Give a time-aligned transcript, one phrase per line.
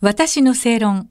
[0.00, 1.10] 私の正論。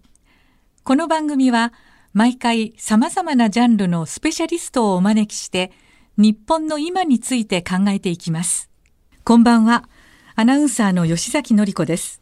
[0.86, 1.74] この番組は
[2.14, 5.74] 毎回様々なジャンルのスペシャリストをお招きして
[6.16, 8.70] 日本の今について考えていきます。
[9.26, 9.90] こんばんは。
[10.36, 12.22] アナウンサーの吉崎のり子です。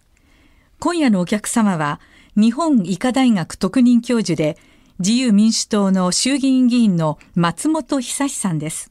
[0.80, 2.00] 今夜のお客様は
[2.36, 4.58] 日本医科大学特任教授で
[4.98, 8.90] 自由民主党の衆議院議員の松本久志さんです。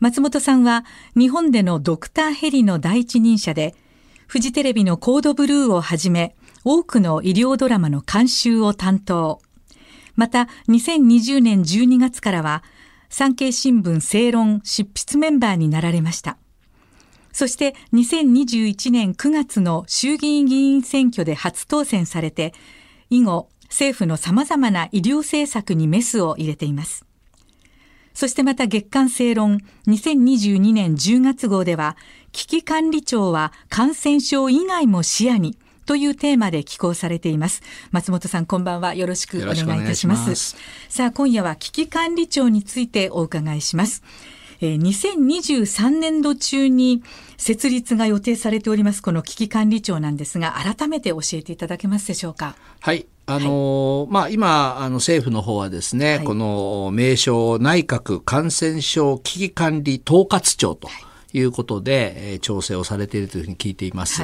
[0.00, 3.74] 松本さんは日本でのドクターヘリの第一人者で
[4.26, 6.34] フジテレビのコードブルーをはじめ
[6.70, 9.40] 多くの医療ドラマの監修を担当。
[10.16, 12.62] また、2020年12月からは、
[13.08, 16.36] 産経新聞正論執筆メンバーになられました。
[17.32, 22.52] そして2021年9月の衆議院議員選挙で初当選されて、
[23.08, 27.06] 以後、政府の様々な医療政策にメスを入れています。
[28.12, 31.96] そしてまた月刊正論2022年10月号では、
[32.32, 35.56] 危機管理庁は感染症以外も視野に、
[35.88, 37.62] というテーマで寄稿されています。
[37.92, 38.94] 松本さん、こんばんは。
[38.94, 40.54] よろしくお願いいたします。
[40.90, 44.02] さあ、今夜は危機管理庁についてお伺いします。
[44.60, 47.02] えー、2023年度中に
[47.38, 52.56] 設立が予定されておりますこの危機管理庁なんですが改めて教えていただけますでしょうか？
[52.80, 64.22] はいあの、はい、まあ、今、あの、政府の方はですね、はい、この名称内閣感染症危機管理統括庁と、はいいうことで、えー、調整をされているというふうに聞いています。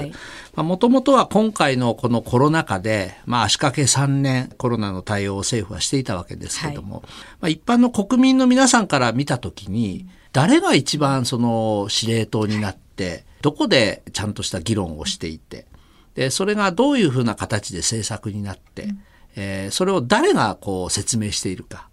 [0.56, 7.10] もともとは今回のこのコロナ禍で、まあ、足掛け3年コロナの対応を政府はしていたわけですけれども、はい、ま
[7.46, 15.66] あ、一般の国民の皆さんから見たときに、誰が一番その司令塔になって、どこでちゃんとした議論をしていて、
[16.14, 18.88] で、それがどういうふうな形で政策になって、
[19.36, 21.88] えー、それを誰がこう説明しているか。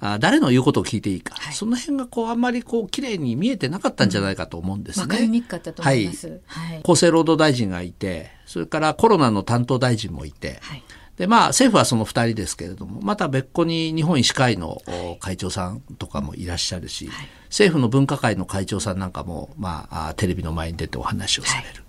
[0.00, 5.00] あ誰の言うことを聞いていいか、はい、その辺がこうあんまりこう綺麗に見えてなかったんじゃないかと思うんですね。
[5.02, 10.82] わ、うん、かりにくかったと思います、はい、厚生労働大臣がいて、それからコロナの担当大臣もいて、はい、
[11.16, 14.82] でまあ政府はその2人ですけれども、また別個に日本医師会の
[15.20, 17.08] 会長さんとかもいらっしゃるし、
[17.46, 21.85] 政府の分科会の会長さんなんかもまあテレビの前に出てお話をされる。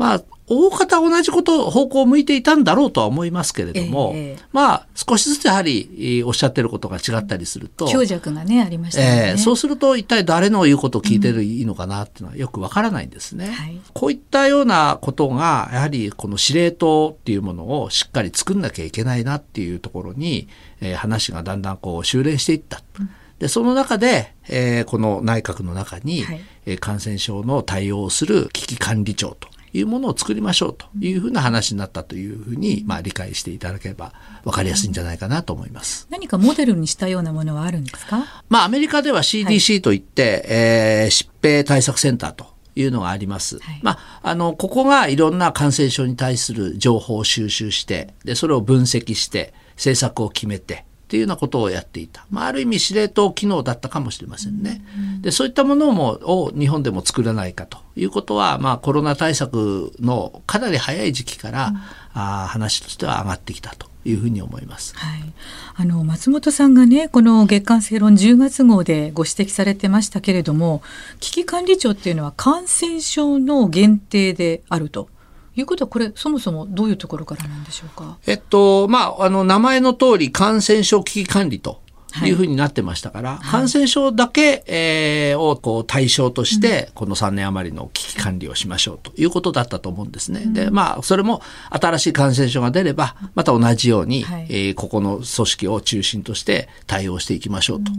[0.00, 7.86] まあ、大方同じこと、方向を向いていたんだろうとは思いますけれども、えー、まあ、少しずつやはりおっしゃってることが違ったりすると。
[7.86, 13.80] 強弱がね、ありましたね、えー、そうすると、一体誰の言うことを聞いてるいいのかなっていうのはよくわからないんですね、うんはい。
[13.92, 20.48] こういったようなことが、やはりこの司令塔っていうものをしっかり作んなきゃいけないなっていうところに、
[20.80, 22.80] えー、話がだんだんこう修練していった。
[22.98, 34.12] うんで、その中で、えー、この内閣の中に、はい、えー、感染症の対応をする危機管理庁というものを作りましょうというふうな話になったというふうに、まあ、理解していただければ
[34.44, 36.06] 分かりやすいんじゃないかなと思います。
[36.10, 38.24] 何かモデルにしたようなものはあるんですか？
[38.48, 43.58] まあ、アメリカでは CDC といって、はい、えー、疾病対策センターというのがあります。
[43.58, 52.24] はい、まあ、あの、ここがいろんな感染症に対する情報を収集して、で、それを分析して、政策を決めて、っていうようなことをやっていた。
[52.30, 54.80] まあ、ある意味司令塔機能だったかもしれませんね。
[55.22, 61.76] で、そういったものも、を日本でも作らないかということは、まあ、コロナ対策のかなり早い時期から、うん、
[62.14, 64.94] あ話としては上がってきたというふうに思います。
[64.96, 65.32] はい、
[65.74, 70.80] あの松本さんがねこの月刊正論10月号でご指摘されてましたけれども
[71.18, 75.08] 危機管理庁っていうのは感染症の限定であると。
[75.56, 78.18] いうことはこれそもそもどういうところからなんでしょうか？
[78.26, 81.80] えっとまああの名前の通り感染症危機管理と
[82.24, 82.30] い。
[82.30, 90.42] うふうになってましたから、はい、感染症だけ、えー、をこう対象として、この3年余りの危機管理をしましょうということだったと思うんですね。
[90.44, 91.40] うん、で、まあ、それも
[91.70, 97.92] 新しい感染症が出れば、また同じように、はい、えー、ここの組織を中心として対応していきましょうと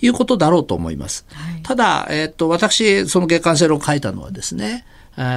[0.00, 1.26] いうことだろうと思います。
[1.32, 4.84] はい、ただ、えー、っと、私、その月刊正論を書いたのはですね、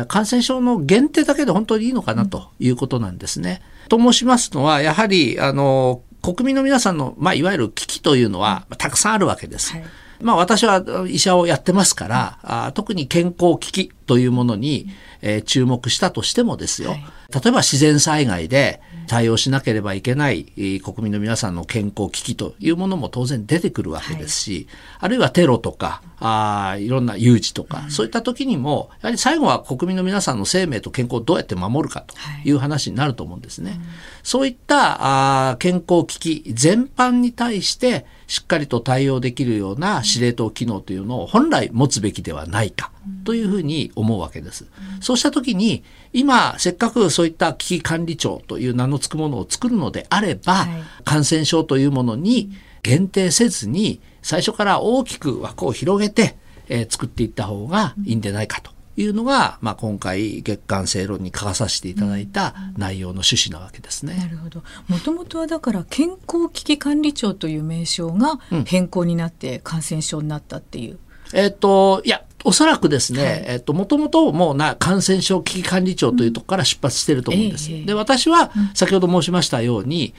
[0.08, 3.62] 感染症の限定だけで本当にいいのかなということなんですね。
[3.90, 9.74] と申しますのは、やはり、あの、国民の皆さんの、まあ、いわゆる危機というのは、たくさんあるわけです。
[9.74, 9.84] はい。
[10.22, 14.88] まあ私は医者をやってますから、あ特に健康危機というものに、
[15.22, 17.04] えー、注目したとしてもですよ、はい、
[17.34, 18.82] 例えば自然災害で
[19.12, 20.46] 対応しなければいけない、
[20.82, 24.68] 国民の皆さんの健康危機というものも当然出てくるわけですし、はい、
[25.02, 32.16] あるいはテロとか、あいろんな有事とか、うん、そういった時にも、やはり最後は国民の皆さんの生命と健康をどうやって守るかと
[32.46, 32.54] い。
[32.54, 33.72] う話になると思うんですね。
[33.72, 33.86] はいうん、
[34.24, 42.90] そういったあ健康危機全般に対して、しっかりと対応できるような司令塔機能というのを本来持つべきではないか
[43.26, 44.68] というふうに思うわけです。
[45.02, 45.84] そうした時に
[46.14, 50.66] 今せっかくそういった危機管理庁という名の付くものを作るのであれば、
[51.04, 56.38] 感染症というものに限定せずに最初から大きく枠を広げて、
[56.70, 64.16] えー、作っていった方がいいんでないかというのが、まあ、今回月間正論に書かさせていただいた内容の趣旨なわけですね。
[64.16, 64.64] なるほど。
[64.88, 71.00] もともとはだから健康危機管理庁という名称が変更になって感染症になったっていう。
[71.34, 77.72] うん、えっ、と、いや、おそらくですね、はい、えっと、もともともうな、感染症危機管理庁というところから出発してると思うんです。
[77.72, 80.14] うんえー、で、私は、先ほど申しましたように、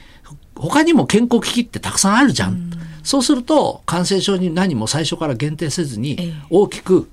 [0.55, 2.53] 他にも健康危機ってたくさんあるじゃん。
[2.53, 2.71] うん、
[3.03, 7.09] そうすると、感染症に何も最初から限定せずに、大きく、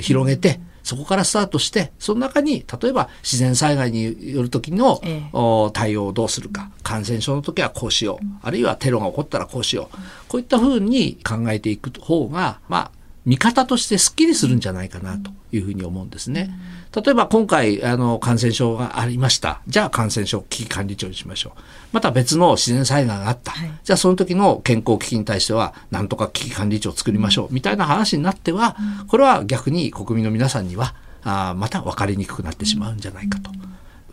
[0.00, 9.96] 広げて、そこからスタートして、その中に、例えば自然災害による時の、ええ、対応をどうするか、感染症の時はこうしよう、あるいはテロが起こったらこうしよう、
[10.28, 12.90] こういったふうに考えていく方が、まあ、
[13.28, 16.50] 見方としてスッキリするんじゃないかなというふうに思うんですね。
[16.96, 19.60] 例えば今回あの感染症がありました。
[19.68, 21.60] じゃあ感染症危機管理庁にしましょう。
[21.92, 23.52] また別の自然災害があった。
[23.52, 27.54] はい、じゃあその時の健康危機に対してはなんとか危機管理庁を作りましょう。
[27.54, 28.78] みたいな話になっては、
[29.08, 33.50] これは逆に国民の皆さんにはあまた分かりにくくなってしまうんじゃないかと。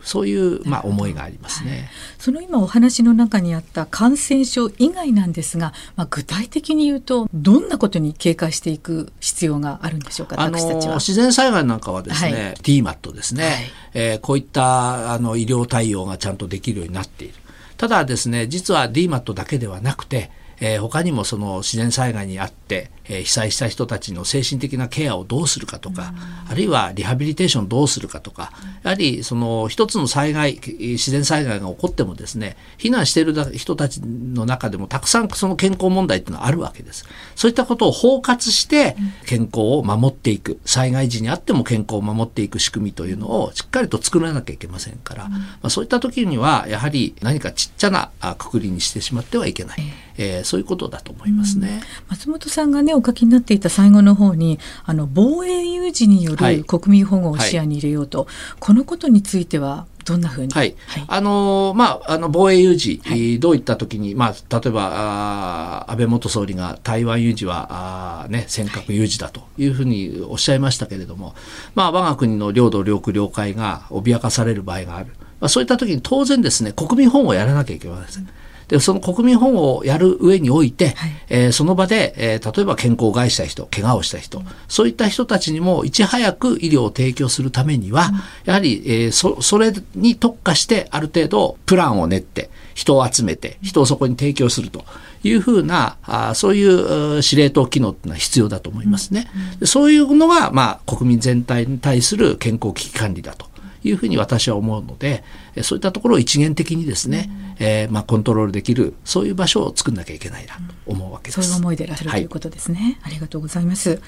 [0.02, 1.80] そういう、まあ、思いがありますね、はい、
[2.18, 10.96] その今お話の中にあった感染症以外なんですが、まあ、具体的に言うとどんなことに警戒していく必要があるんでしょうか私たちは。
[10.96, 13.54] 自然災害なんかはですね、はい、DMAT ですね、はい、
[13.94, 17.34] えー、こういったあの医療対応がちゃんとできるようになっている。
[17.76, 26.14] ただですね実は DMAT だけではなくてえー、他にもその自然災害にあって、えー、被災した人たちの精神的なケアをどうするかとか、
[26.48, 37.04] あるいはリハビリテーションどうするかとか、やはりその一つの災害、自然災害が起こってもですね、避難している人たちの中でもたくさんその健康問題っていうのはあるわけです。
[37.34, 49.78] そういったことを包括して健康を守っていく、災害時にあっても健康を守っていく仕組みというのをしっかりと作らなきゃいけませんから、まあ、そういった時にはやはり何かちっちゃなくくりにしてしまってはいけない。
[50.18, 58.28] えー、そういうことだと思いますね、松本さんがねお書きになっていた最後の方にあの防衛有事による国民保護を視野に入れようと、はい、
[58.58, 71.34] このことについてはどんなふうに、はい、はい、あのまあ、あの防衛有事、はい、どういった時に、まあ、例えばあ安倍元総理が台湾有事はあ、ね、尖閣有事だというふうにおっしゃいましたけれども、
[71.74, 75.08] まあ、我が国の領土、領空、領海が脅かされる場合がある、
[75.40, 78.22] まあ、そういった時に当然ですね国民保護をやらなきゃいけません。
[78.22, 78.28] うん
[78.68, 88.14] で、その国民保護をやる上において、はい、えー、その場で、えー、例えば健康を害した人、怪我をした人、うん、そういった人たちにもいち早く医療を提供するためには、うん、
[88.44, 94.84] やはり、えー、そ、それに特化してある程度プランを練って、人を集めて、人をそこに提供すると
[95.22, 99.30] いうふうな、あそういう司令塔機能っていうのは必要だと思いますね。
[99.60, 103.46] うん、そういうのが、まあ、国民全体に対する健康危機管理だと
[103.88, 105.22] いうふうに私は思うので、
[105.62, 111.42] そういったところを一元的にですね、うん、えー、まあ、コントロールできる、そういう場所を作んなきゃいけないなと思うわけです。
[111.42, 112.98] そういう思いでいらっしゃる、はい、ということですね。
[113.02, 114.00] ありがとうございます。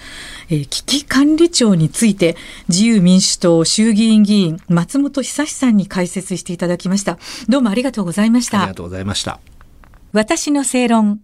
[0.50, 2.36] えー、危機管理庁について、
[2.68, 7.18] 自由民主党衆議院議員、松本久さんに解説していただきました。
[7.48, 8.60] どうもありがとうございました。
[8.60, 9.40] ありがとうございました。
[10.12, 11.20] 私の正論。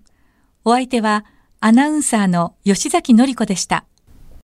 [0.64, 1.24] お相手は、
[1.60, 3.84] アナウンサーの吉崎紀子でした。